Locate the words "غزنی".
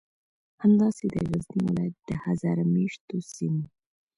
1.29-1.59